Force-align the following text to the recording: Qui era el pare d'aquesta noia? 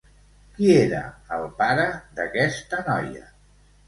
Qui 0.53 0.69
era 0.77 1.01
el 1.35 1.45
pare 1.59 1.83
d'aquesta 2.21 2.81
noia? 2.89 3.23